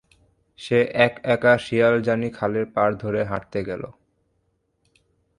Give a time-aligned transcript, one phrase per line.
[0.59, 3.83] সে এক-একা শিয়ালজানি খালের পাড় ধরে হাঁটতে গেল।